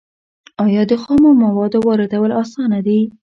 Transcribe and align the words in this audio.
آیا 0.65 0.81
د 0.89 0.93
خامو 1.01 1.29
موادو 1.43 1.77
واردول 1.87 2.31
اسانه 2.41 2.79
دي؟ 2.85 2.99